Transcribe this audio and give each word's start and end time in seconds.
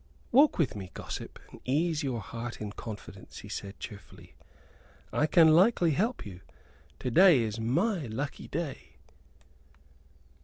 "Walk 0.31 0.57
with 0.57 0.75
me, 0.75 0.89
gossip, 0.95 1.37
and 1.51 1.61
ease 1.63 2.01
your 2.01 2.21
heart 2.21 2.59
in 2.59 2.71
confidence," 2.71 3.37
he 3.37 3.49
said, 3.49 3.79
cheerfully. 3.79 4.33
"I 5.13 5.27
can 5.27 5.49
likely 5.49 5.91
help 5.91 6.25
you. 6.25 6.41
To 7.01 7.11
day 7.11 7.41
is 7.43 7.59
my 7.59 8.07
lucky 8.07 8.47
day." 8.47 8.93